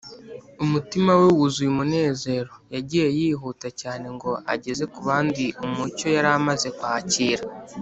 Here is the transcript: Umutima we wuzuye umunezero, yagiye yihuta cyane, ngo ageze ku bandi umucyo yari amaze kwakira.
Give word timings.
Umutima 0.63 1.11
we 1.21 1.27
wuzuye 1.35 1.69
umunezero, 1.73 2.51
yagiye 2.73 3.07
yihuta 3.17 3.67
cyane, 3.81 4.05
ngo 4.15 4.31
ageze 4.53 4.83
ku 4.93 4.99
bandi 5.07 5.45
umucyo 5.65 6.07
yari 6.15 6.29
amaze 6.39 6.67
kwakira. 6.77 7.43